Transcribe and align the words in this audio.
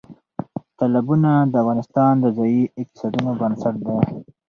تالابونه 0.77 1.31
د 1.51 1.53
افغانستان 1.63 2.13
د 2.19 2.25
ځایي 2.37 2.63
اقتصادونو 2.81 3.31
بنسټ 3.39 3.75
دی. 3.87 3.99